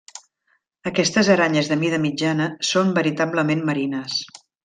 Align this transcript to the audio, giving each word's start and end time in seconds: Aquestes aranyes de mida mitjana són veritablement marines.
Aquestes 0.91 1.29
aranyes 1.33 1.69
de 1.73 1.77
mida 1.83 1.99
mitjana 2.07 2.49
són 2.71 2.91
veritablement 2.97 3.63
marines. 3.71 4.19